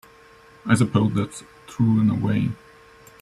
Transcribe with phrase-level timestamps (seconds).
[0.65, 2.49] I suppose that's true in a way.